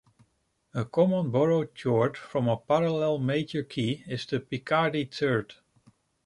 [0.73, 5.53] A common borrowed chord from a parallel major key is the Picardy third.